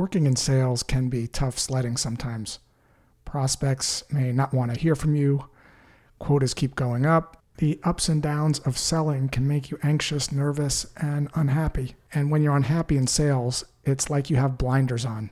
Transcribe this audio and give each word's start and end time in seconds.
Working 0.00 0.24
in 0.24 0.34
sales 0.34 0.82
can 0.82 1.10
be 1.10 1.26
tough 1.26 1.58
sledding 1.58 1.98
sometimes. 1.98 2.58
Prospects 3.26 4.02
may 4.10 4.32
not 4.32 4.54
want 4.54 4.72
to 4.72 4.80
hear 4.80 4.94
from 4.94 5.14
you, 5.14 5.50
quotas 6.18 6.54
keep 6.54 6.74
going 6.74 7.04
up. 7.04 7.42
The 7.58 7.78
ups 7.84 8.08
and 8.08 8.22
downs 8.22 8.60
of 8.60 8.78
selling 8.78 9.28
can 9.28 9.46
make 9.46 9.70
you 9.70 9.78
anxious, 9.82 10.32
nervous, 10.32 10.86
and 10.96 11.28
unhappy. 11.34 11.96
And 12.14 12.30
when 12.30 12.42
you're 12.42 12.56
unhappy 12.56 12.96
in 12.96 13.08
sales, 13.08 13.62
it's 13.84 14.08
like 14.08 14.30
you 14.30 14.36
have 14.36 14.56
blinders 14.56 15.04
on. 15.04 15.28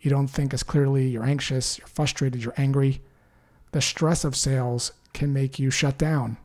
You 0.00 0.10
don't 0.10 0.28
think 0.28 0.54
as 0.54 0.62
clearly, 0.62 1.06
you're 1.06 1.26
anxious, 1.26 1.76
you're 1.76 1.86
frustrated, 1.86 2.42
you're 2.42 2.54
angry. 2.56 3.02
The 3.72 3.82
stress 3.82 4.24
of 4.24 4.34
sales 4.34 4.92
can 5.12 5.34
make 5.34 5.58
you 5.58 5.70
shut 5.70 5.98
down. 5.98 6.38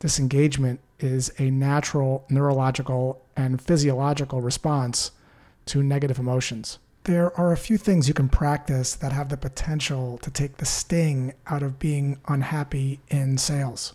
Disengagement 0.00 0.80
is 0.98 1.32
a 1.38 1.48
natural 1.48 2.26
neurological 2.28 3.22
and 3.36 3.62
physiological 3.62 4.40
response 4.40 5.12
to 5.66 5.82
negative 5.82 6.18
emotions. 6.18 6.78
There 7.04 7.38
are 7.38 7.52
a 7.52 7.56
few 7.56 7.78
things 7.78 8.08
you 8.08 8.14
can 8.14 8.28
practice 8.28 8.94
that 8.94 9.12
have 9.12 9.28
the 9.28 9.36
potential 9.36 10.18
to 10.18 10.30
take 10.30 10.56
the 10.56 10.64
sting 10.66 11.34
out 11.46 11.62
of 11.62 11.78
being 11.78 12.18
unhappy 12.26 12.98
in 13.08 13.38
sales. 13.38 13.94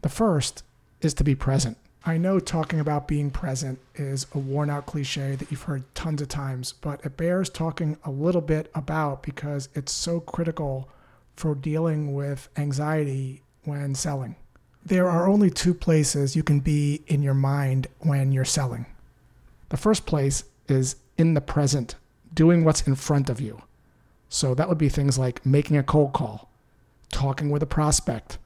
The 0.00 0.08
first 0.08 0.64
is 1.02 1.12
to 1.14 1.24
be 1.24 1.34
present. 1.34 1.76
I 2.04 2.16
know 2.16 2.40
talking 2.40 2.80
about 2.80 3.06
being 3.06 3.30
present 3.30 3.78
is 3.94 4.26
a 4.34 4.38
worn 4.38 4.70
out 4.70 4.86
cliche 4.86 5.36
that 5.36 5.50
you've 5.50 5.62
heard 5.62 5.84
tons 5.94 6.20
of 6.20 6.28
times, 6.28 6.72
but 6.72 7.04
it 7.04 7.16
bears 7.16 7.48
talking 7.48 7.96
a 8.04 8.10
little 8.10 8.40
bit 8.40 8.70
about 8.74 9.22
because 9.22 9.68
it's 9.74 9.92
so 9.92 10.18
critical 10.18 10.88
for 11.36 11.54
dealing 11.54 12.14
with 12.14 12.48
anxiety 12.56 13.42
when 13.64 13.94
selling. 13.94 14.34
There 14.84 15.08
are 15.08 15.28
only 15.28 15.48
two 15.48 15.74
places 15.74 16.34
you 16.34 16.42
can 16.42 16.58
be 16.58 17.02
in 17.06 17.22
your 17.22 17.34
mind 17.34 17.86
when 18.00 18.32
you're 18.32 18.44
selling. 18.44 18.86
The 19.68 19.76
first 19.76 20.04
place 20.04 20.42
is 20.72 20.96
in 21.16 21.34
the 21.34 21.40
present, 21.40 21.94
doing 22.34 22.64
what's 22.64 22.86
in 22.86 22.96
front 22.96 23.30
of 23.30 23.40
you. 23.40 23.62
So 24.28 24.54
that 24.54 24.68
would 24.68 24.78
be 24.78 24.88
things 24.88 25.18
like 25.18 25.44
making 25.44 25.76
a 25.76 25.82
cold 25.82 26.12
call, 26.12 26.50
talking 27.12 27.50
with 27.50 27.62
a 27.62 27.66
prospect, 27.66 28.38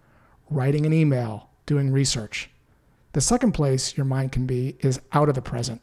writing 0.51 0.85
an 0.85 0.93
email, 0.93 1.49
doing 1.65 1.93
research. 1.93 2.51
The 3.13 3.21
second 3.21 3.53
place 3.53 3.97
your 3.97 4.05
mind 4.05 4.33
can 4.33 4.47
be 4.47 4.77
is 4.81 5.01
out 5.13 5.29
of 5.29 5.35
the 5.35 5.43
present. 5.43 5.81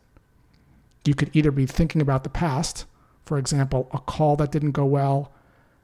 You 1.05 1.15
could 1.15 1.31
either 1.33 1.51
be 1.51 1.65
thinking 1.65 2.01
about 2.01 2.23
the 2.23 2.29
past, 2.29 2.85
for 3.25 3.37
example, 3.37 3.89
a 3.91 3.99
call 3.99 4.35
that 4.35 4.51
didn't 4.51 4.71
go 4.71 4.85
well, 4.85 5.31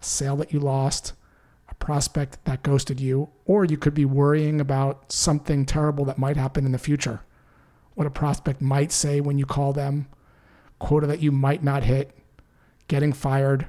a 0.02 0.03
sale 0.03 0.36
that 0.38 0.53
you 0.53 0.59
lost, 0.59 1.14
a 1.69 1.75
prospect 1.75 2.44
that 2.45 2.64
ghosted 2.64 3.00
you, 3.00 3.30
or 3.45 3.66
you 3.66 3.78
could 3.78 3.94
be 3.94 4.06
worrying 4.06 4.59
about 4.62 5.12
something 5.12 5.66
terrible 5.66 6.06
that 6.06 6.17
might 6.17 6.38
happen 6.38 6.66
in 6.66 6.72
the 6.72 6.78
future. 6.78 7.22
What 7.95 8.08
a 8.08 8.12
prospect 8.12 8.62
might 8.62 8.91
say 8.91 9.19
when 9.19 9.38
you 9.38 9.45
call 9.45 9.73
them, 9.73 10.08
quota 10.80 11.08
that 11.08 11.22
you 11.22 11.31
might 11.31 11.63
not 11.63 11.83
hit, 11.83 12.17
getting 12.88 13.13
fired, 13.13 13.67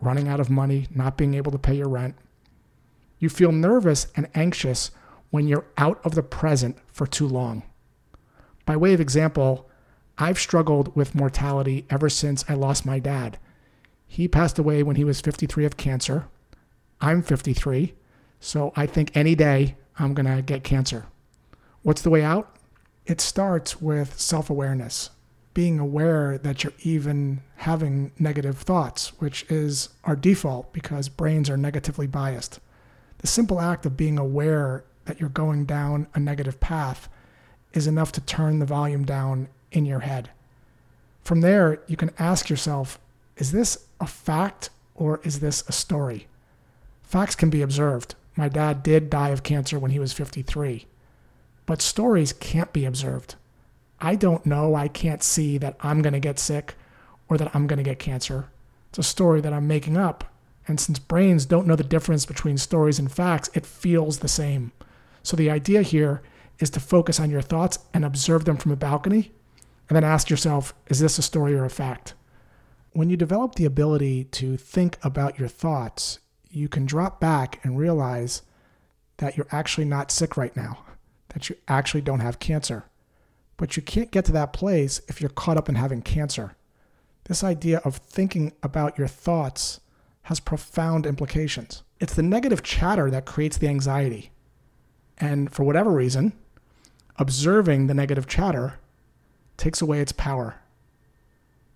running 0.00 0.28
out 0.28 0.40
of 0.40 0.50
money, 0.50 0.86
not 0.94 1.16
being 1.16 1.34
able 1.34 1.52
to 1.52 1.58
pay 1.58 1.74
your 1.74 1.88
rent. 1.88 2.14
You 3.18 3.28
feel 3.28 3.52
nervous 3.52 4.08
and 4.16 4.28
anxious 4.34 4.90
when 5.30 5.48
you're 5.48 5.66
out 5.78 6.00
of 6.04 6.14
the 6.14 6.22
present 6.22 6.76
for 6.86 7.06
too 7.06 7.26
long. 7.26 7.62
By 8.66 8.76
way 8.76 8.92
of 8.92 9.00
example, 9.00 9.68
I've 10.18 10.38
struggled 10.38 10.94
with 10.94 11.14
mortality 11.14 11.86
ever 11.88 12.08
since 12.08 12.44
I 12.48 12.54
lost 12.54 12.84
my 12.84 12.98
dad. 12.98 13.38
He 14.06 14.28
passed 14.28 14.58
away 14.58 14.82
when 14.82 14.96
he 14.96 15.04
was 15.04 15.20
53 15.20 15.64
of 15.64 15.76
cancer. 15.76 16.28
I'm 17.00 17.22
53, 17.22 17.94
so 18.40 18.72
I 18.76 18.86
think 18.86 19.10
any 19.16 19.34
day 19.34 19.76
I'm 19.98 20.14
going 20.14 20.26
to 20.26 20.42
get 20.42 20.64
cancer. 20.64 21.06
What's 21.82 22.02
the 22.02 22.10
way 22.10 22.22
out? 22.22 22.56
It 23.06 23.20
starts 23.20 23.80
with 23.80 24.20
self 24.20 24.50
awareness, 24.50 25.10
being 25.54 25.78
aware 25.78 26.38
that 26.38 26.64
you're 26.64 26.72
even 26.82 27.42
having 27.56 28.12
negative 28.18 28.58
thoughts, 28.58 29.12
which 29.20 29.44
is 29.50 29.90
our 30.04 30.16
default 30.16 30.72
because 30.72 31.08
brains 31.08 31.50
are 31.50 31.56
negatively 31.56 32.06
biased. 32.06 32.58
The 33.18 33.26
simple 33.26 33.60
act 33.60 33.86
of 33.86 33.96
being 33.96 34.18
aware 34.18 34.84
that 35.04 35.20
you're 35.20 35.28
going 35.28 35.64
down 35.64 36.06
a 36.14 36.20
negative 36.20 36.60
path 36.60 37.08
is 37.72 37.86
enough 37.86 38.12
to 38.12 38.20
turn 38.20 38.58
the 38.58 38.66
volume 38.66 39.04
down 39.04 39.48
in 39.70 39.84
your 39.84 40.00
head. 40.00 40.30
From 41.22 41.40
there, 41.40 41.80
you 41.86 41.96
can 41.96 42.10
ask 42.18 42.50
yourself 42.50 42.98
is 43.36 43.52
this 43.52 43.86
a 44.00 44.06
fact 44.06 44.70
or 44.94 45.20
is 45.24 45.40
this 45.40 45.64
a 45.68 45.72
story? 45.72 46.26
Facts 47.02 47.34
can 47.34 47.50
be 47.50 47.62
observed. 47.62 48.14
My 48.36 48.48
dad 48.48 48.82
did 48.82 49.10
die 49.10 49.30
of 49.30 49.42
cancer 49.42 49.78
when 49.78 49.90
he 49.90 49.98
was 49.98 50.12
53. 50.12 50.86
But 51.66 51.82
stories 51.82 52.32
can't 52.32 52.72
be 52.72 52.84
observed. 52.84 53.36
I 54.04 54.16
don't 54.16 54.44
know, 54.44 54.74
I 54.74 54.88
can't 54.88 55.22
see 55.22 55.58
that 55.58 55.76
I'm 55.80 56.02
going 56.02 56.12
to 56.12 56.20
get 56.20 56.40
sick 56.40 56.74
or 57.28 57.38
that 57.38 57.54
I'm 57.54 57.68
going 57.68 57.76
to 57.76 57.84
get 57.84 58.00
cancer. 58.00 58.50
It's 58.88 58.98
a 58.98 59.02
story 59.04 59.40
that 59.40 59.52
I'm 59.52 59.68
making 59.68 59.96
up. 59.96 60.24
And 60.66 60.80
since 60.80 60.98
brains 60.98 61.46
don't 61.46 61.68
know 61.68 61.76
the 61.76 61.84
difference 61.84 62.26
between 62.26 62.58
stories 62.58 62.98
and 62.98 63.10
facts, 63.10 63.48
it 63.54 63.64
feels 63.64 64.18
the 64.18 64.28
same. 64.28 64.72
So 65.22 65.36
the 65.36 65.50
idea 65.50 65.82
here 65.82 66.20
is 66.58 66.68
to 66.70 66.80
focus 66.80 67.20
on 67.20 67.30
your 67.30 67.42
thoughts 67.42 67.78
and 67.94 68.04
observe 68.04 68.44
them 68.44 68.56
from 68.56 68.72
a 68.72 68.76
balcony, 68.76 69.32
and 69.88 69.96
then 69.96 70.04
ask 70.04 70.30
yourself, 70.30 70.74
is 70.88 70.98
this 70.98 71.18
a 71.18 71.22
story 71.22 71.54
or 71.54 71.64
a 71.64 71.70
fact? 71.70 72.14
When 72.90 73.08
you 73.08 73.16
develop 73.16 73.54
the 73.54 73.64
ability 73.64 74.24
to 74.24 74.56
think 74.56 74.98
about 75.02 75.38
your 75.38 75.48
thoughts, 75.48 76.18
you 76.50 76.68
can 76.68 76.86
drop 76.86 77.20
back 77.20 77.60
and 77.62 77.78
realize 77.78 78.42
that 79.18 79.36
you're 79.36 79.46
actually 79.52 79.84
not 79.86 80.10
sick 80.10 80.36
right 80.36 80.56
now, 80.56 80.84
that 81.28 81.48
you 81.48 81.56
actually 81.68 82.02
don't 82.02 82.20
have 82.20 82.38
cancer. 82.38 82.84
But 83.62 83.76
you 83.76 83.82
can't 83.84 84.10
get 84.10 84.24
to 84.24 84.32
that 84.32 84.52
place 84.52 85.00
if 85.06 85.20
you're 85.20 85.30
caught 85.30 85.56
up 85.56 85.68
in 85.68 85.76
having 85.76 86.02
cancer. 86.02 86.56
This 87.26 87.44
idea 87.44 87.78
of 87.84 87.94
thinking 87.94 88.54
about 88.60 88.98
your 88.98 89.06
thoughts 89.06 89.78
has 90.22 90.40
profound 90.40 91.06
implications. 91.06 91.84
It's 92.00 92.14
the 92.14 92.24
negative 92.24 92.64
chatter 92.64 93.08
that 93.12 93.24
creates 93.24 93.58
the 93.58 93.68
anxiety. 93.68 94.32
And 95.16 95.52
for 95.52 95.62
whatever 95.62 95.92
reason, 95.92 96.32
observing 97.20 97.86
the 97.86 97.94
negative 97.94 98.26
chatter 98.26 98.80
takes 99.56 99.80
away 99.80 100.00
its 100.00 100.10
power. 100.10 100.56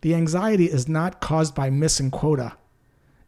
The 0.00 0.16
anxiety 0.16 0.64
is 0.64 0.88
not 0.88 1.20
caused 1.20 1.54
by 1.54 1.70
missing 1.70 2.10
quota. 2.10 2.56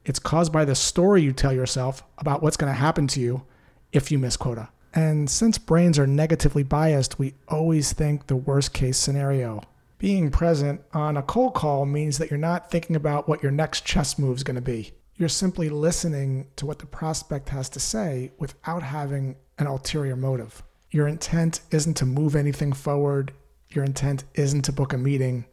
It's 0.04 0.19
caused 0.19 0.52
by 0.52 0.64
the 0.64 0.75
story 0.75 1.22
you 1.22 1.32
tell 1.32 1.52
yourself 1.52 2.02
about 2.19 2.42
what's 2.42 2.56
going 2.56 2.72
to 2.72 2.76
happen 2.80 3.06
to 3.06 3.20
you 3.20 3.44
if 3.92 4.10
you 4.10 4.19
miss 4.19 4.36
quota. 4.36 4.70
And 4.94 5.28
since 5.28 5.59
brains 5.59 5.99
are 5.99 6.06
negatively 6.06 6.62
biased, 6.62 7.19
we 7.19 7.34
always 7.49 7.93
think 7.93 8.26
the 8.26 8.37
worst 8.37 8.72
case 8.72 8.97
scenario. 8.97 9.62
Being 9.99 10.31
present 10.31 10.81
on 10.93 11.16
a 11.16 11.22
cold 11.22 11.54
call 11.54 11.84
means 11.84 12.19
that 12.19 12.31
you're 12.31 12.38
not 12.38 12.71
thinking 12.71 12.97
about 12.97 13.28
what 13.28 13.43
your 13.43 13.53
next 13.53 13.84
chess 13.84 14.19
move 14.19 14.37
is 14.37 14.44
going 14.44 14.56
to 14.56 14.62
be. 14.62 14.93
You're 15.16 15.28
simply 15.28 15.69
listening 15.69 16.47
to 16.56 16.66
what 16.66 16.78
the 16.78 16.87
prospect 16.87 17.49
has 17.49 17.69
to 17.71 17.81
say 17.81 18.32
without 18.38 18.82
having 18.82 19.37
an 19.59 19.66
ulterior 19.66 20.16
motive. 20.16 20.62
Your 20.91 21.09
intent 21.09 21.60
isn't 21.70 21.94
to 21.94 22.06
move 22.06 22.37
anything 22.37 22.72
forward, 22.72 23.32
your 23.70 23.84
intent 23.84 24.25
isn't 24.34 24.62
to 24.62 24.72
book 24.72 24.93
a 24.93 24.99
meeting, 24.99 25.44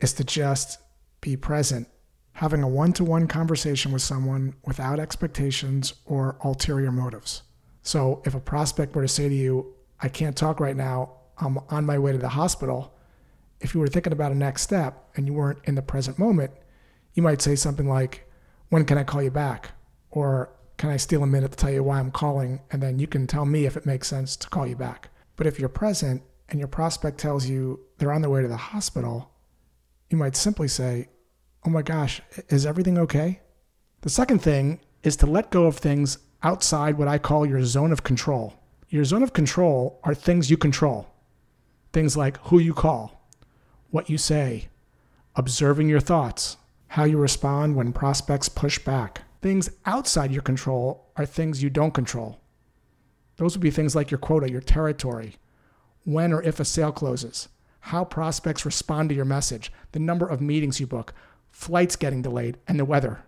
it's 0.00 0.14
to 0.14 0.24
just 0.24 0.78
be 1.20 1.36
present 1.36 1.88
having 2.36 2.62
a 2.62 2.68
one 2.68 2.92
to 2.92 3.02
one 3.02 3.26
conversation 3.26 3.90
with 3.92 4.02
someone 4.02 4.54
without 4.66 5.00
expectations 5.00 5.94
or 6.04 6.36
ulterior 6.44 6.92
motives. 6.92 7.42
So 7.86 8.20
if 8.24 8.34
a 8.34 8.40
prospect 8.40 8.96
were 8.96 9.02
to 9.02 9.08
say 9.08 9.28
to 9.28 9.34
you, 9.34 9.74
I 10.00 10.08
can't 10.08 10.36
talk 10.36 10.58
right 10.58 10.76
now, 10.76 11.12
I'm 11.38 11.58
on 11.70 11.86
my 11.86 11.98
way 11.98 12.10
to 12.10 12.18
the 12.18 12.30
hospital, 12.30 12.92
if 13.60 13.74
you 13.74 13.80
were 13.80 13.86
thinking 13.86 14.12
about 14.12 14.32
a 14.32 14.34
next 14.34 14.62
step 14.62 15.08
and 15.14 15.26
you 15.26 15.32
weren't 15.32 15.60
in 15.64 15.76
the 15.76 15.82
present 15.82 16.18
moment, 16.18 16.50
you 17.14 17.22
might 17.22 17.40
say 17.40 17.54
something 17.54 17.88
like, 17.88 18.28
When 18.70 18.84
can 18.84 18.98
I 18.98 19.04
call 19.04 19.22
you 19.22 19.30
back? 19.30 19.70
Or 20.10 20.50
can 20.78 20.90
I 20.90 20.96
steal 20.96 21.22
a 21.22 21.26
minute 21.28 21.52
to 21.52 21.56
tell 21.56 21.70
you 21.70 21.84
why 21.84 22.00
I'm 22.00 22.10
calling? 22.10 22.60
And 22.72 22.82
then 22.82 22.98
you 22.98 23.06
can 23.06 23.26
tell 23.28 23.46
me 23.46 23.66
if 23.66 23.76
it 23.76 23.86
makes 23.86 24.08
sense 24.08 24.34
to 24.36 24.48
call 24.48 24.66
you 24.66 24.76
back. 24.76 25.10
But 25.36 25.46
if 25.46 25.60
you're 25.60 25.68
present 25.68 26.22
and 26.48 26.58
your 26.58 26.68
prospect 26.68 27.18
tells 27.18 27.48
you 27.48 27.80
they're 27.98 28.12
on 28.12 28.20
their 28.20 28.30
way 28.30 28.42
to 28.42 28.48
the 28.48 28.56
hospital, 28.56 29.30
you 30.10 30.18
might 30.18 30.34
simply 30.34 30.66
say, 30.66 31.08
oh 31.64 31.70
my 31.70 31.82
gosh, 31.82 32.20
is 32.48 32.66
everything 32.66 32.98
okay? 32.98 33.40
The 34.00 34.10
second 34.10 34.42
thing 34.42 34.80
is 35.02 35.16
to 35.18 35.26
let 35.26 35.50
go 35.50 35.66
of 35.66 35.76
things 35.76 36.18
outside 36.46 36.96
what 36.96 37.08
I 37.08 37.18
call 37.18 37.44
your 37.44 37.64
zone 37.64 37.90
of 37.90 38.04
control. 38.04 38.54
Your 38.88 39.04
zone 39.04 39.24
of 39.24 39.32
control 39.32 39.98
are 40.04 40.14
things 40.14 40.48
you 40.48 40.56
control. 40.56 41.08
Things 41.92 42.16
like 42.16 42.36
who 42.46 42.60
you 42.60 42.72
call, 42.72 43.20
what 43.90 44.08
you 44.08 44.16
say, 44.16 44.68
observing 45.34 45.88
your 45.88 45.98
thoughts, 45.98 46.56
how 46.86 47.02
you 47.02 47.18
respond 47.18 47.74
when 47.74 47.92
prospects 47.92 48.48
push 48.48 48.78
back. 48.78 49.22
Things 49.42 49.70
outside 49.86 50.30
your 50.30 50.42
control 50.42 51.10
are 51.16 51.26
things 51.26 51.64
you 51.64 51.68
don't 51.68 51.94
control. 51.94 52.38
Those 53.38 53.56
would 53.56 53.62
be 53.62 53.72
things 53.72 53.96
like 53.96 54.12
your 54.12 54.18
quota, 54.18 54.48
your 54.48 54.60
territory, 54.60 55.34
when 56.04 56.32
or 56.32 56.44
if 56.44 56.60
a 56.60 56.64
sale 56.64 56.92
closes, 56.92 57.48
how 57.80 58.04
prospects 58.04 58.64
respond 58.64 59.08
to 59.08 59.16
your 59.16 59.24
message, 59.24 59.72
the 59.90 59.98
number 59.98 60.28
of 60.28 60.40
meetings 60.40 60.78
you 60.78 60.86
book, 60.86 61.12
flights 61.50 61.96
getting 61.96 62.22
delayed, 62.22 62.56
and 62.68 62.78
the 62.78 62.84
weather. 62.84 63.24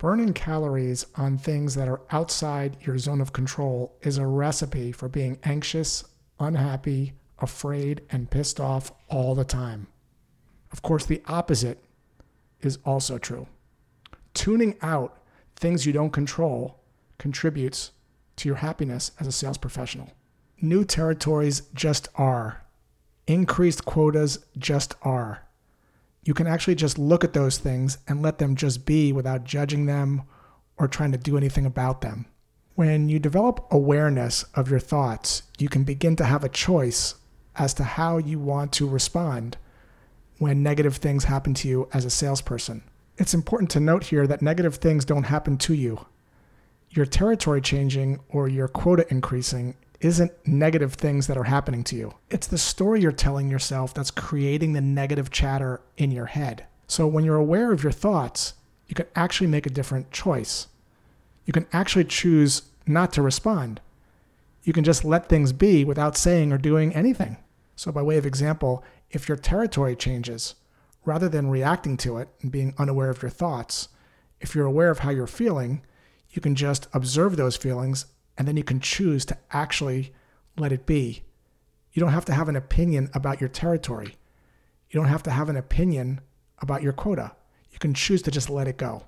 Burning 0.00 0.32
calories 0.32 1.04
on 1.16 1.36
things 1.36 1.74
that 1.74 1.86
are 1.86 2.00
outside 2.10 2.78
your 2.80 2.96
zone 2.96 3.20
of 3.20 3.34
control 3.34 3.98
is 4.00 4.16
a 4.16 4.26
recipe 4.26 4.92
for 4.92 5.10
being 5.10 5.38
anxious, 5.44 6.04
unhappy, 6.38 7.12
afraid, 7.38 8.00
and 8.08 8.30
pissed 8.30 8.58
off 8.58 8.92
all 9.10 9.34
the 9.34 9.44
time. 9.44 9.88
Of 10.72 10.80
course, 10.80 11.04
the 11.04 11.20
opposite, 11.26 11.84
is 12.62 12.78
also 12.82 13.18
true. 13.18 13.46
Tuning 14.32 14.74
out 14.80 15.18
things 15.54 15.84
you 15.84 15.92
don't 15.92 16.14
control 16.14 16.80
contributes 17.18 17.90
to 18.36 18.48
your 18.48 18.56
happiness 18.56 19.10
as 19.20 19.26
a 19.26 19.32
sales 19.32 19.58
professional. 19.58 20.12
New 20.62 20.82
territories 20.82 21.64
just 21.74 22.08
are. 22.14 22.64
Increased 23.26 23.84
quotas 23.84 24.46
just 24.56 24.94
are. 25.02 25.46
You 26.22 26.34
can 26.34 26.46
actually 26.46 26.74
just 26.74 26.98
look 26.98 27.24
at 27.24 27.32
those 27.32 27.58
things 27.58 27.98
and 28.06 28.22
let 28.22 28.38
them 28.38 28.54
just 28.54 28.84
be 28.84 29.12
without 29.12 29.44
judging 29.44 29.86
them 29.86 30.22
or 30.76 30.88
trying 30.88 31.12
to 31.12 31.18
do 31.18 31.36
anything 31.36 31.66
about 31.66 32.00
them. 32.00 32.26
When 32.74 33.08
you 33.08 33.18
develop 33.18 33.66
awareness 33.70 34.44
of 34.54 34.70
your 34.70 34.80
thoughts, 34.80 35.42
you 35.58 35.68
can 35.68 35.84
begin 35.84 36.16
to 36.16 36.24
have 36.24 36.44
a 36.44 36.48
choice 36.48 37.14
as 37.56 37.74
to 37.74 37.84
how 37.84 38.18
you 38.18 38.38
want 38.38 38.72
to 38.74 38.88
respond 38.88 39.56
when 40.38 40.62
negative 40.62 40.96
things 40.96 41.24
happen 41.24 41.52
to 41.54 41.68
you 41.68 41.88
as 41.92 42.04
a 42.04 42.10
salesperson. 42.10 42.82
It's 43.18 43.34
important 43.34 43.70
to 43.72 43.80
note 43.80 44.04
here 44.04 44.26
that 44.26 44.40
negative 44.40 44.76
things 44.76 45.04
don't 45.04 45.24
happen 45.24 45.58
to 45.58 45.74
you. 45.74 46.06
Your 46.90 47.04
territory 47.04 47.60
changing 47.60 48.20
or 48.30 48.48
your 48.48 48.66
quota 48.68 49.06
increasing 49.10 49.76
isn't 50.00 50.32
negative 50.46 50.94
things 50.94 51.26
that 51.26 51.36
are 51.36 51.44
happening 51.44 51.84
to 51.84 51.96
you. 51.96 52.14
It's 52.30 52.46
the 52.46 52.58
story 52.58 53.00
you're 53.00 53.12
telling 53.12 53.50
yourself 53.50 53.92
that's 53.92 54.10
creating 54.10 54.72
the 54.72 54.80
negative 54.80 55.30
chatter 55.30 55.80
in 55.96 56.10
your 56.10 56.26
head. 56.26 56.64
So 56.86 57.06
when 57.06 57.24
you're 57.24 57.36
aware 57.36 57.72
of 57.72 57.82
your 57.82 57.92
thoughts, 57.92 58.54
you 58.88 58.94
can 58.94 59.06
actually 59.14 59.46
make 59.46 59.66
a 59.66 59.70
different 59.70 60.10
choice. 60.10 60.68
You 61.44 61.52
can 61.52 61.66
actually 61.72 62.04
choose 62.04 62.62
not 62.86 63.12
to 63.12 63.22
respond. 63.22 63.80
You 64.64 64.72
can 64.72 64.84
just 64.84 65.04
let 65.04 65.28
things 65.28 65.52
be 65.52 65.84
without 65.84 66.16
saying 66.16 66.52
or 66.52 66.58
doing 66.58 66.94
anything. 66.94 67.36
So, 67.76 67.92
by 67.92 68.02
way 68.02 68.16
of 68.18 68.26
example, 68.26 68.84
if 69.10 69.28
your 69.28 69.36
territory 69.36 69.96
changes, 69.96 70.54
rather 71.04 71.28
than 71.28 71.48
reacting 71.50 71.96
to 71.98 72.18
it 72.18 72.28
and 72.42 72.52
being 72.52 72.74
unaware 72.78 73.10
of 73.10 73.22
your 73.22 73.30
thoughts, 73.30 73.88
if 74.40 74.54
you're 74.54 74.66
aware 74.66 74.90
of 74.90 75.00
how 75.00 75.10
you're 75.10 75.26
feeling, 75.26 75.82
you 76.30 76.42
can 76.42 76.54
just 76.54 76.88
observe 76.92 77.36
those 77.36 77.56
feelings 77.56 78.06
and 78.40 78.48
then 78.48 78.56
you 78.56 78.64
can 78.64 78.80
choose 78.80 79.26
to 79.26 79.36
actually 79.52 80.14
let 80.56 80.72
it 80.72 80.86
be. 80.86 81.22
You 81.92 82.00
don't 82.00 82.14
have 82.14 82.24
to 82.24 82.32
have 82.32 82.48
an 82.48 82.56
opinion 82.56 83.10
about 83.12 83.38
your 83.38 83.50
territory. 83.50 84.16
You 84.88 84.98
don't 84.98 85.10
have 85.10 85.22
to 85.24 85.30
have 85.30 85.50
an 85.50 85.58
opinion 85.58 86.22
about 86.62 86.82
your 86.82 86.94
quota. 86.94 87.32
You 87.70 87.78
can 87.78 87.92
choose 87.92 88.22
to 88.22 88.30
just 88.30 88.48
let 88.48 88.66
it 88.66 88.78
go. 88.78 89.02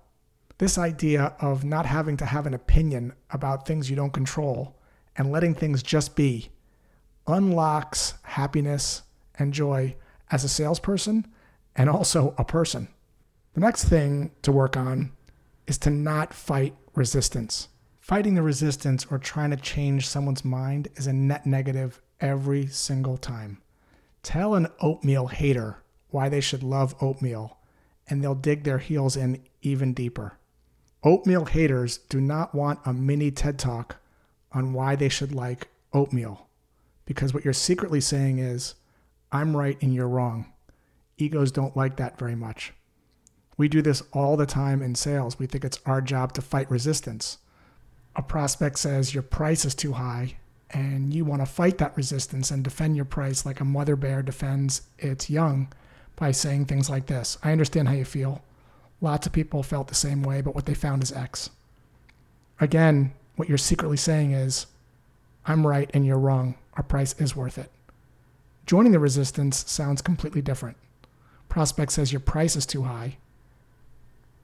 This 0.59 0.77
idea 0.77 1.35
of 1.41 1.65
not 1.65 1.87
having 1.87 2.19
to 2.19 2.27
have 2.27 2.47
an 2.47 2.53
opinion 2.53 3.15
about 3.31 3.67
things 3.67 3.89
you 3.89 3.97
don't 3.97 4.13
control 4.13 4.77
and 5.17 5.33
letting 5.33 5.55
things 5.55 5.83
just 5.83 6.15
be 6.15 6.51
unlocks 7.27 8.13
happiness 8.25 9.01
and 9.39 9.55
joy 9.55 9.97
as 10.31 10.45
a 10.45 10.49
salesperson 10.49 11.27
and 11.75 11.89
also 11.89 12.35
a 12.37 12.45
person. 12.45 12.87
The 13.55 13.61
next 13.61 13.85
thing 13.85 14.33
to 14.43 14.53
work 14.53 14.77
on 14.77 15.13
is 15.67 15.79
to 15.79 15.89
not 15.89 16.35
fight 16.35 16.77
resistance. 16.95 17.69
Fighting 18.13 18.35
the 18.35 18.43
resistance 18.43 19.07
or 19.11 19.19
trying 19.19 19.49
to 19.53 19.57
change 19.57 20.07
someone's 20.07 20.45
mind 20.45 20.89
is 20.97 21.07
a 21.07 21.15
net 21.15 21.47
negative 21.47 21.99
every 22.21 22.67
single 22.67 23.17
time. 23.17 23.63
Tell 24.23 24.55
an 24.55 24.69
oatmeal 24.81 25.29
hater 25.29 25.79
why 26.11 26.29
they 26.29 26.43
should 26.43 26.63
love 26.63 26.95
oatmeal, 27.01 27.57
and 28.07 28.23
they'll 28.23 28.35
dig 28.35 28.65
their 28.65 28.77
heels 28.77 29.17
in 29.17 29.43
even 29.63 29.95
deeper. 29.95 30.37
Oatmeal 31.03 31.47
haters 31.47 31.97
do 32.11 32.21
not 32.21 32.55
want 32.55 32.81
a 32.85 32.93
mini 32.93 33.31
TED 33.31 33.59
talk 33.59 33.97
on 34.53 34.75
why 34.75 34.95
they 34.95 35.09
should 35.09 35.33
like 35.35 35.69
oatmeal, 35.95 36.49
because 37.07 37.33
what 37.33 37.47
you're 37.47 37.55
secretly 37.55 38.03
saying 38.03 38.39
is, 38.39 38.75
I'm 39.33 39.57
right 39.57 39.79
and 39.81 39.95
you're 39.95 40.07
wrong. 40.07 40.53
Egos 41.17 41.51
don't 41.51 41.79
like 41.79 41.97
that 41.97 42.19
very 42.19 42.37
much. 42.37 42.75
We 43.57 43.69
do 43.69 43.81
this 43.81 44.03
all 44.13 44.37
the 44.37 44.45
time 44.45 44.83
in 44.83 44.97
sales. 44.97 45.39
We 45.39 45.47
think 45.47 45.65
it's 45.65 45.81
our 45.87 46.03
job 46.03 46.35
to 46.35 46.43
fight 46.43 46.71
resistance. 46.71 47.39
A 48.15 48.23
prospect 48.23 48.79
says 48.79 49.15
your 49.15 49.23
price 49.23 49.65
is 49.65 49.75
too 49.75 49.93
high, 49.93 50.37
and 50.71 51.15
you 51.15 51.25
want 51.25 51.41
to 51.41 51.47
fight 51.47 51.79
that 51.79 51.97
resistance 51.97 52.51
and 52.51 52.63
defend 52.63 52.95
your 52.95 53.07
price 53.07 53.47
like 53.47 53.61
a 53.61 53.65
mother 53.65 53.97
bear 53.97 54.23
defends 54.23 54.83
its 54.99 55.31
young 55.31 55.73
by 56.17 56.31
saying 56.31 56.67
things 56.67 56.91
like 56.91 57.07
this 57.07 57.39
I 57.43 57.53
understand 57.53 57.89
how 57.89 57.95
you 57.95 58.05
feel. 58.05 58.43
Lots 59.01 59.27
of 59.27 59.33
people 59.33 59.63
felt 59.63 59.89
the 59.89 59.95
same 59.95 60.23
way, 60.23 60.43
but 60.43 60.55
what 60.55 60.67
they 60.67 60.75
found 60.75 61.03
is 61.03 61.11
X. 61.11 61.51
Again, 62.61 63.13
what 63.37 63.49
you're 63.49 63.59
secretly 63.59 63.97
saying 63.97 64.33
is, 64.33 64.67
I'm 65.47 65.67
right 65.67 65.91
and 65.93 66.07
you're 66.07 66.19
wrong. 66.19 66.55
Our 66.75 66.85
price 66.85 67.15
is 67.19 67.35
worth 67.35 67.59
it. 67.59 67.71
Joining 68.67 68.93
the 68.93 69.01
resistance 69.01 69.69
sounds 69.69 70.03
completely 70.03 70.43
different. 70.43 70.77
Prospect 71.49 71.93
says 71.93 72.13
your 72.13 72.21
price 72.21 72.55
is 72.55 72.67
too 72.67 72.83
high. 72.83 73.17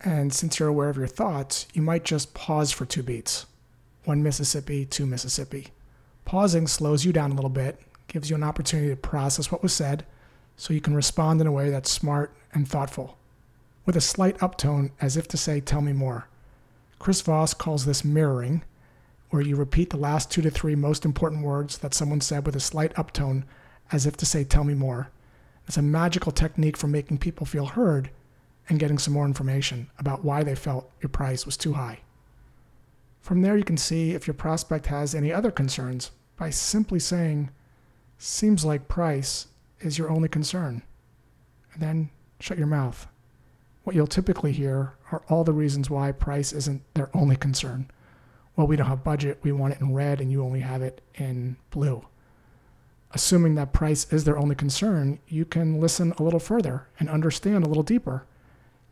And 0.05 0.33
since 0.33 0.59
you're 0.59 0.69
aware 0.69 0.89
of 0.89 0.97
your 0.97 1.07
thoughts, 1.07 1.67
you 1.73 1.83
might 1.83 2.05
just 2.05 2.35
pause 2.35 2.73
for 2.73 2.85
two 2.85 3.03
beats 3.03 3.47
one 4.09 4.23
Mississippi, 4.23 4.87
two 4.87 5.05
Mississippi. 5.05 5.69
Pausing 6.25 6.67
slows 6.67 7.05
you 7.05 7.13
down 7.13 7.31
a 7.31 7.35
little 7.35 7.51
bit, 7.51 7.79
gives 8.07 8.31
you 8.31 8.37
an 8.37 8.43
opportunity 8.43 8.89
to 8.89 8.97
process 8.97 9.53
what 9.53 9.63
was 9.63 9.75
said, 9.75 10.07
so 10.57 10.73
you 10.73 10.81
can 10.81 10.95
respond 10.95 11.43
in 11.43 11.47
a 11.47 11.53
way 11.53 11.69
that's 11.69 11.91
smart 11.91 12.35
and 12.55 12.67
thoughtful, 12.67 13.19
with 13.85 13.97
a 13.97 14.01
slight 14.01 14.39
uptone 14.39 14.91
as 14.99 15.19
if 15.19 15.29
to 15.29 15.37
say, 15.37 15.61
Tell 15.61 15.83
me 15.83 15.93
more. 15.93 16.27
Chris 16.99 17.21
Voss 17.21 17.53
calls 17.53 17.85
this 17.85 18.03
mirroring, 18.03 18.63
where 19.29 19.43
you 19.43 19.57
repeat 19.57 19.91
the 19.91 19.99
last 19.99 20.31
two 20.31 20.41
to 20.41 20.51
three 20.51 20.75
most 20.75 21.05
important 21.05 21.45
words 21.45 21.77
that 21.79 21.93
someone 21.93 22.23
said 22.23 22.47
with 22.47 22.57
a 22.57 22.61
slight 22.61 22.95
uptone 22.95 23.45
as 23.93 24.07
if 24.07 24.17
to 24.17 24.27
say, 24.27 24.43
Tell 24.43 24.65
me 24.65 24.75
more. 24.75 25.11
It's 25.67 25.77
a 25.77 25.83
magical 25.83 26.33
technique 26.33 26.79
for 26.79 26.89
making 26.89 27.19
people 27.19 27.45
feel 27.45 27.67
heard 27.67 28.09
and 28.71 28.81
getting 28.81 28.97
some 28.97 29.13
more 29.13 29.27
information 29.27 29.91
about 29.99 30.25
why 30.25 30.43
they 30.43 30.55
felt 30.55 30.91
your 31.03 31.11
price 31.11 31.45
was 31.45 31.59
too 31.59 31.75
high. 31.75 32.01
From 33.21 33.43
there, 33.43 33.57
you 33.57 33.65
can 33.65 33.77
see 33.77 34.13
if 34.13 34.27
your 34.27 34.35
prospect 34.35 34.87
has 34.87 35.15
any 35.15 35.33
other 35.33 35.51
concerns 35.51 36.11
by 36.37 36.51
simply 36.51 36.99
saying, 36.99 37.51
Seems 38.19 38.65
like 38.65 38.89
price 38.89 39.47
is 39.81 39.99
your 39.99 40.11
only 40.11 40.29
concern. 40.29 40.83
And 41.73 41.83
then 41.83 42.11
shut 42.41 42.59
your 42.59 42.67
mouth. 42.67 43.07
What 43.85 43.95
you'll 43.95 44.07
typically 44.07 44.53
hear 44.53 44.95
are 45.13 45.23
all 45.29 45.45
the 45.45 45.53
reasons 45.53 45.89
why 45.89 46.13
price 46.13 46.53
isn't 46.53 46.83
their 46.95 47.11
only 47.15 47.37
concern. 47.37 47.91
Well, 48.57 48.67
we 48.67 48.77
don't 48.77 48.89
have 48.89 49.05
budget, 49.05 49.39
we 49.43 49.53
want 49.53 49.75
it 49.75 49.81
in 49.81 49.95
red, 49.95 50.21
and 50.21 50.33
you 50.33 50.43
only 50.43 50.61
have 50.61 50.83
it 50.83 51.01
in 51.15 51.57
blue 51.71 52.05
assuming 53.13 53.55
that 53.55 53.73
price 53.73 54.11
is 54.13 54.25
their 54.25 54.39
only 54.39 54.55
concern, 54.55 55.19
you 55.29 55.45
can 55.45 55.81
listen 55.81 56.13
a 56.19 56.23
little 56.23 56.41
further 56.41 56.89
and 57.01 57.09
understand 57.09 57.65
a 57.65 57.69
little 57.69 57.83
deeper. 57.83 58.27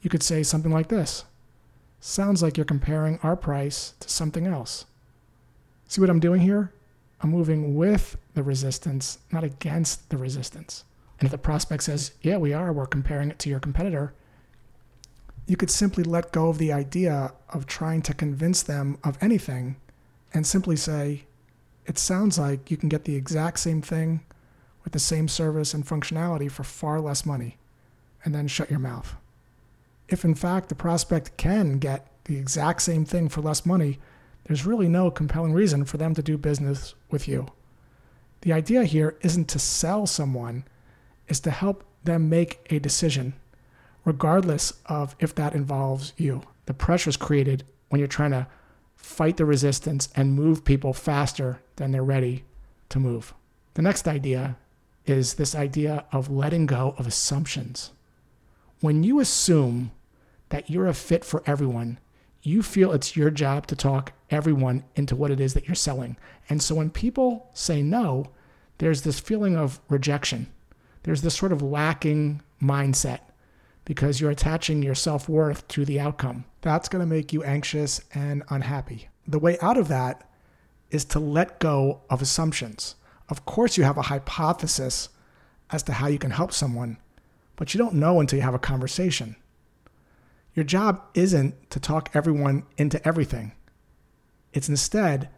You 0.00 0.11
could 0.11 0.23
say 0.23 0.43
something 0.43 0.73
like 0.73 0.88
this 0.88 1.25
Sounds 2.09 2.41
like 2.41 2.57
you're 2.57 2.65
comparing 2.65 3.19
our 3.25 3.35
price 3.35 3.95
to 3.99 4.09
something 4.09 4.47
else. 4.47 4.85
See 5.89 6.01
what 6.01 6.09
I'm 6.09 6.21
doing 6.21 6.41
here? 6.41 6.73
I'm 7.21 7.31
moving 7.31 7.75
with 7.75 8.17
the 8.35 8.45
resistance, 8.45 9.19
not 9.33 9.43
against 9.43 10.09
the 10.09 10.17
resistance. 10.17 10.85
And 11.19 11.27
if 11.27 11.33
the 11.33 11.37
prospect 11.37 11.83
says, 11.83 12.13
Yeah, 12.23 12.37
we 12.37 12.53
are, 12.53 12.73
we're 12.73 12.87
comparing 12.87 13.29
it 13.31 13.41
to 13.41 13.51
your 13.51 13.59
competitor, 13.59 14.15
you 15.49 15.57
could 15.57 15.69
simply 15.69 16.05
let 16.05 16.31
go 16.31 16.49
of 16.49 16.59
the 16.59 16.73
idea 16.73 17.33
of 17.49 17.67
trying 17.67 18.03
to 18.03 18.15
convince 18.15 18.63
them 18.63 18.99
of 19.03 19.19
anything 19.21 19.75
and 20.33 20.47
simply 20.47 20.77
say, 20.77 21.25
it 21.87 21.99
sounds 21.99 22.39
like 22.39 22.71
you 22.71 22.77
can 22.77 22.89
get 22.89 23.05
the 23.05 23.17
exact 23.17 23.59
same 23.59 23.83
thing 23.83 24.21
with 24.85 24.93
the 24.93 25.01
same 25.01 25.27
service 25.27 25.75
and 25.75 25.85
functionality 25.85 26.49
for 26.49 26.63
far 26.63 27.01
less 27.01 27.27
money, 27.27 27.57
and 28.25 28.33
then 28.33 28.47
shut 28.47 28.71
your 28.71 28.79
mouth. 28.79 29.17
If 30.09 30.25
in 30.25 30.35
fact 30.35 30.69
the 30.69 30.75
prospect 30.75 31.37
can 31.37 31.79
get 31.79 32.07
the 32.25 32.37
exact 32.37 32.83
same 32.83 33.05
thing 33.05 33.29
for 33.29 33.41
less 33.41 33.67
money, 33.67 33.99
there's 34.45 34.67
really 34.67 34.89
no 34.89 35.11
compelling 35.11 35.53
reason 35.53 35.85
for 35.85 35.97
them 35.97 36.15
to 36.15 36.23
do 36.23 36.39
business 36.39 36.95
with 37.11 37.27
you. 37.27 37.49
The 38.43 38.53
idea 38.53 38.85
here 38.85 39.17
isn't 39.23 39.49
to 39.49 39.59
sell 39.59 40.07
someone, 40.07 40.65
it's 41.29 41.41
to 41.41 41.51
help 41.51 41.85
them 42.05 42.29
make 42.29 42.65
a 42.71 42.79
decision, 42.79 43.35
regardless 44.05 44.75
of 44.87 45.17
if 45.19 45.35
that 45.35 45.55
involves 45.55 46.13
you. 46.17 46.43
The 46.67 46.75
pressure 46.75 47.11
is 47.11 47.17
created 47.17 47.65
when 47.89 47.99
you're 47.99 48.09
trying 48.09 48.31
to 48.33 48.47
fight 49.07 49.37
the 49.37 49.45
resistance, 49.45 50.09
and 50.17 50.35
move 50.35 50.65
people 50.65 50.93
faster 50.93 51.61
than 51.77 51.93
they're 51.93 52.03
ready 52.03 52.45
to 52.89 52.99
move. 52.99 53.33
The 53.75 53.83
next 53.83 54.09
idea 54.09 54.57
is 55.07 55.35
this 55.35 55.55
idea 55.55 56.05
of 56.11 56.29
letting 56.29 56.67
go 56.67 56.95
of 56.99 57.07
assumptions. 57.07 57.93
When 58.81 59.05
you 59.05 59.21
assume 59.21 59.93
that 60.50 60.71
you're 60.71 60.87
a 60.87 60.95
fit 60.95 61.25
for 61.25 61.43
everyone, 61.47 61.99
you 62.43 62.62
feel 62.62 62.93
it's 62.93 63.17
your 63.17 63.31
job 63.31 63.67
to 63.67 63.76
talk 63.76 64.12
everyone 64.31 64.85
into 64.95 65.17
what 65.17 65.31
it 65.31 65.41
is 65.41 65.55
that 65.55 65.67
you're 65.67 65.75
selling. 65.75 66.17
And 66.49 66.62
so 66.62 66.75
when 66.76 66.91
people 66.91 67.50
say 67.55 67.83
no, 67.83 68.26
there's 68.79 69.03
this 69.03 69.19
feeling 69.19 69.57
of 69.57 69.81
rejection. 69.88 70.47
There's 71.03 71.23
this 71.23 71.35
sort 71.35 71.53
of 71.53 71.62
lacking 71.62 72.43
mindset 72.62 73.21
because 73.85 74.21
you're 74.21 74.31
attaching 74.31 74.83
your 74.83 74.95
self 74.95 75.29
worth 75.29 75.67
to 75.69 75.85
the 75.85 75.99
outcome. 75.99 76.45
That's 76.61 76.88
going 76.88 77.00
to 77.00 77.07
make 77.07 77.33
you 77.33 77.43
anxious 77.43 78.00
and 78.15 78.43
unhappy. 78.49 79.09
The 79.26 79.38
way 79.38 79.59
out 79.61 79.76
of 79.76 79.88
that 79.88 80.29
is 80.91 81.05
to 81.07 81.19
let 81.19 81.59
go 81.59 82.03
of 82.11 82.23
assumptions. 82.23 82.97
Of 83.29 83.45
course, 83.45 83.76
you 83.76 83.85
have 83.85 83.99
a 83.99 84.03
hypothesis 84.03 85.09
as 85.71 85.83
to 85.85 85.93
how 85.93 86.07
you 86.07 86.19
can 86.19 86.31
help 86.31 86.53
someone, 86.53 86.99
but 87.57 87.75
you 87.75 87.79
don't 87.79 87.95
know 87.95 88.21
until 88.21 88.37
you 88.37 88.45
have 88.45 88.55
a 88.55 88.59
conversation. 88.59 89.37
Your 90.57 90.65
job 90.65 91.03
isn't 91.13 91.71
to 91.71 91.79
talk 91.79 92.11
everyone 92.15 92.65
into 92.79 93.07
everything. 93.07 93.53
It's 94.55 94.71
instead 94.71 95.29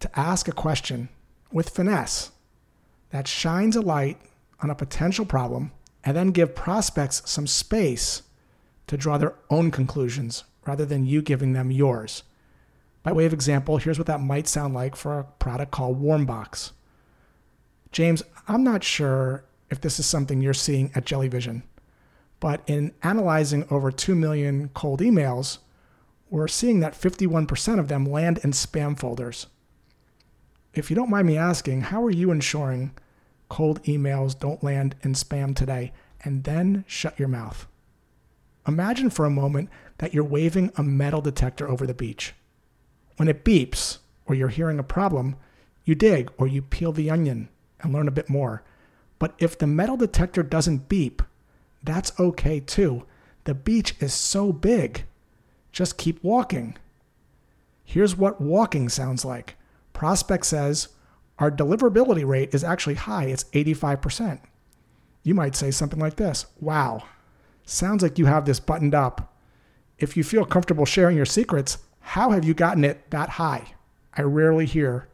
to 0.00 0.18
ask 0.18 0.48
a 0.48 0.52
question 0.52 1.08
with 1.52 1.70
finesse 1.70 2.32
that 3.10 3.28
shines 3.28 3.76
a 3.76 3.80
light 3.80 4.18
on 4.60 4.68
a 4.68 4.74
potential 4.74 5.24
problem 5.24 5.70
and 6.02 6.16
then 6.16 6.32
give 6.32 6.56
prospects 6.56 7.22
some 7.24 7.46
space 7.46 8.22
to 8.88 8.96
draw 8.96 9.16
their 9.16 9.34
own 9.48 9.70
conclusions 9.70 10.42
rather 10.66 10.84
than 10.84 11.06
you 11.06 11.22
giving 11.22 11.52
them 11.52 11.70
yours. 11.70 12.24
By 13.04 13.12
way 13.12 13.26
of 13.26 13.32
example, 13.32 13.76
here's 13.76 13.98
what 13.98 14.08
that 14.08 14.20
might 14.20 14.48
sound 14.48 14.74
like 14.74 14.96
for 14.96 15.20
a 15.20 15.24
product 15.24 15.70
called 15.70 16.02
Warmbox. 16.02 16.72
James, 17.92 18.24
I'm 18.48 18.64
not 18.64 18.82
sure 18.82 19.44
if 19.70 19.80
this 19.80 20.00
is 20.00 20.06
something 20.06 20.40
you're 20.40 20.52
seeing 20.52 20.90
at 20.96 21.04
Jellyvision, 21.04 21.62
but 22.42 22.60
in 22.66 22.92
analyzing 23.04 23.64
over 23.70 23.92
2 23.92 24.16
million 24.16 24.68
cold 24.74 24.98
emails, 24.98 25.58
we're 26.28 26.48
seeing 26.48 26.80
that 26.80 27.00
51% 27.00 27.78
of 27.78 27.86
them 27.86 28.04
land 28.04 28.40
in 28.42 28.50
spam 28.50 28.98
folders. 28.98 29.46
If 30.74 30.90
you 30.90 30.96
don't 30.96 31.08
mind 31.08 31.28
me 31.28 31.36
asking, 31.38 31.82
how 31.82 32.02
are 32.02 32.10
you 32.10 32.32
ensuring 32.32 32.98
cold 33.48 33.80
emails 33.84 34.36
don't 34.36 34.60
land 34.60 34.96
in 35.02 35.12
spam 35.12 35.54
today? 35.54 35.92
And 36.24 36.42
then 36.42 36.84
shut 36.88 37.16
your 37.16 37.28
mouth. 37.28 37.68
Imagine 38.66 39.08
for 39.08 39.24
a 39.24 39.30
moment 39.30 39.70
that 39.98 40.12
you're 40.12 40.24
waving 40.24 40.72
a 40.74 40.82
metal 40.82 41.20
detector 41.20 41.68
over 41.68 41.86
the 41.86 41.94
beach. 41.94 42.34
When 43.18 43.28
it 43.28 43.44
beeps, 43.44 43.98
or 44.26 44.34
you're 44.34 44.48
hearing 44.48 44.80
a 44.80 44.84
problem, 44.84 45.36
you 45.84 45.94
dig 45.94 46.28
or 46.38 46.48
you 46.48 46.60
peel 46.60 46.90
the 46.90 47.08
onion 47.08 47.50
and 47.82 47.92
learn 47.92 48.08
a 48.08 48.12
bit 48.12 48.28
more. 48.28 48.64
But 49.20 49.34
if 49.38 49.56
the 49.56 49.68
metal 49.68 49.96
detector 49.96 50.42
doesn't 50.42 50.88
beep, 50.88 51.22
that's 51.82 52.18
okay 52.18 52.60
too. 52.60 53.04
The 53.44 53.54
beach 53.54 53.94
is 54.00 54.14
so 54.14 54.52
big 54.52 55.04
just 55.72 55.96
keep 55.96 56.22
walking. 56.22 56.76
Here's 57.82 58.16
what 58.16 58.40
walking 58.40 58.88
sounds 58.88 59.24
like. 59.24 59.56
Prospect 59.92 60.44
says, 60.44 60.88
Our 61.38 61.50
deliverability 61.50 62.26
rate 62.26 62.54
is 62.54 62.62
actually 62.62 62.94
high, 62.94 63.24
it's 63.24 63.44
85%. 63.44 64.40
You 65.24 65.34
might 65.34 65.56
say 65.56 65.70
something 65.70 65.98
like 65.98 66.16
this 66.16 66.46
Wow, 66.60 67.04
sounds 67.64 68.02
like 68.02 68.18
you 68.18 68.26
have 68.26 68.44
this 68.44 68.60
buttoned 68.60 68.94
up. 68.94 69.34
If 69.98 70.16
you 70.16 70.24
feel 70.24 70.44
comfortable 70.44 70.84
sharing 70.84 71.16
your 71.16 71.26
secrets, 71.26 71.78
how 72.00 72.30
have 72.30 72.44
you 72.44 72.54
gotten 72.54 72.84
it 72.84 73.10
that 73.10 73.30
high? 73.30 73.74
I 74.14 74.22
rarely 74.22 74.66
hear 74.66 75.08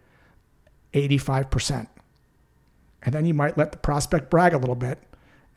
85%. 0.93 1.87
And 3.03 3.15
then 3.15 3.27
you 3.27 3.35
might 3.35 3.59
let 3.59 3.71
the 3.71 3.79
prospect 3.79 4.31
brag 4.31 4.55
a 4.55 4.59
little 4.59 4.75
bit. 4.75 4.99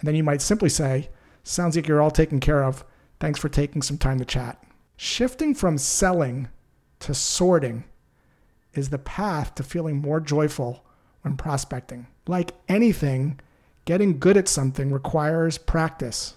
And 0.02 0.08
then 0.08 0.16
you 0.16 0.24
might 0.24 0.42
simply 0.42 0.70
say, 0.70 1.10
Sounds 1.44 1.76
like 1.76 1.88
you're 1.88 2.02
all 2.02 2.12
taken 2.12 2.40
care 2.40 2.64
of. 2.64 2.84
Thanks 3.20 3.40
for 3.40 3.50
taking 3.50 3.82
some 3.82 3.98
time 3.98 4.20
to 4.20 4.26
chat. 4.26 4.62
Shifting 4.98 5.56
from 5.56 5.78
selling 5.78 6.50
to 7.00 7.14
sorting 7.14 7.84
is 8.74 8.90
the 8.90 9.00
path 9.00 9.56
to 9.56 9.64
feeling 9.64 10.02
more 10.02 10.20
joyful 10.20 10.86
when 11.22 11.38
prospecting. 11.38 12.08
Like 12.28 12.52
anything, 12.68 13.40
getting 13.86 14.20
good 14.20 14.38
at 14.38 14.48
something 14.48 14.92
requires 14.92 15.58
practice. 15.58 16.36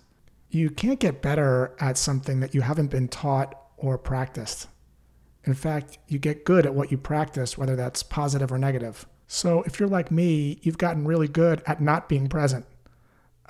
You 0.50 0.70
can't 0.70 1.00
get 1.00 1.22
better 1.22 1.74
at 1.80 1.98
something 1.98 2.40
that 2.40 2.54
you 2.54 2.60
haven't 2.60 2.90
been 2.90 3.08
taught 3.08 3.58
or 3.76 3.98
practiced. 3.98 4.68
In 5.44 5.54
fact, 5.54 5.98
you 6.08 6.18
get 6.18 6.44
good 6.44 6.64
at 6.64 6.74
what 6.74 6.90
you 6.90 6.96
practice, 6.96 7.58
whether 7.58 7.76
that's 7.76 8.02
positive 8.02 8.50
or 8.50 8.58
negative. 8.58 9.06
So 9.26 9.62
if 9.62 9.78
you're 9.78 9.88
like 9.88 10.10
me, 10.10 10.58
you've 10.62 10.78
gotten 10.78 11.06
really 11.06 11.28
good 11.28 11.62
at 11.66 11.82
not 11.82 12.08
being 12.08 12.28
present, 12.28 12.66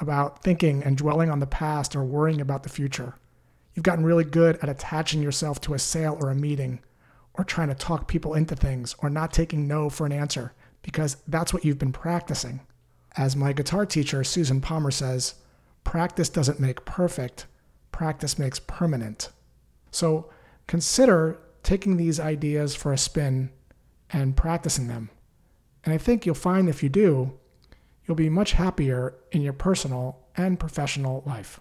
about 0.00 0.42
thinking 0.42 0.82
and 0.82 0.96
dwelling 0.96 1.30
on 1.30 1.40
the 1.40 1.46
past 1.46 1.94
or 1.94 2.04
worrying 2.04 2.40
about 2.40 2.62
the 2.62 2.68
future. 2.68 3.14
You've 3.74 3.84
gotten 3.84 4.04
really 4.04 4.24
good 4.24 4.56
at 4.62 4.68
attaching 4.68 5.22
yourself 5.22 5.60
to 5.62 5.74
a 5.74 5.78
sale 5.78 6.16
or 6.20 6.30
a 6.30 6.34
meeting, 6.34 6.80
or 7.34 7.44
trying 7.44 7.68
to 7.68 7.74
talk 7.74 8.06
people 8.06 8.34
into 8.34 8.54
things, 8.54 8.94
or 8.98 9.10
not 9.10 9.32
taking 9.32 9.66
no 9.66 9.90
for 9.90 10.06
an 10.06 10.12
answer, 10.12 10.52
because 10.82 11.16
that's 11.26 11.52
what 11.52 11.64
you've 11.64 11.78
been 11.78 11.92
practicing. 11.92 12.60
As 13.16 13.34
my 13.34 13.52
guitar 13.52 13.86
teacher, 13.86 14.22
Susan 14.22 14.60
Palmer, 14.60 14.90
says, 14.90 15.34
practice 15.82 16.28
doesn't 16.28 16.60
make 16.60 16.84
perfect, 16.84 17.46
practice 17.90 18.38
makes 18.38 18.60
permanent. 18.60 19.30
So 19.90 20.30
consider 20.66 21.38
taking 21.62 21.96
these 21.96 22.20
ideas 22.20 22.74
for 22.74 22.92
a 22.92 22.98
spin 22.98 23.50
and 24.10 24.36
practicing 24.36 24.86
them. 24.86 25.10
And 25.84 25.92
I 25.92 25.98
think 25.98 26.24
you'll 26.24 26.34
find 26.34 26.68
if 26.68 26.82
you 26.82 26.88
do, 26.88 27.38
you'll 28.06 28.14
be 28.14 28.28
much 28.28 28.52
happier 28.52 29.14
in 29.32 29.42
your 29.42 29.52
personal 29.52 30.18
and 30.36 30.58
professional 30.58 31.22
life. 31.26 31.60